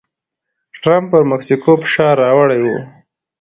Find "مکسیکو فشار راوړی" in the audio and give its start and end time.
1.31-2.59